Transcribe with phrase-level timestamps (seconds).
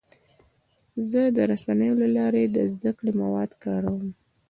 [1.09, 4.05] زه د رسنیو له لارې د زده کړې مواد کاروم.